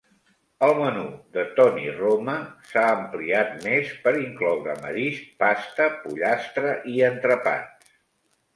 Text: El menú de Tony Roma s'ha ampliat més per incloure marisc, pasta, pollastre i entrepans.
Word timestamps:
El 0.67 0.71
menú 0.77 1.01
de 1.35 1.43
Tony 1.59 1.83
Roma 1.97 2.37
s'ha 2.71 2.87
ampliat 2.95 3.53
més 3.67 3.93
per 4.07 4.15
incloure 4.23 4.77
marisc, 4.87 5.31
pasta, 5.45 5.91
pollastre 6.09 6.75
i 6.97 6.99
entrepans. 7.15 7.97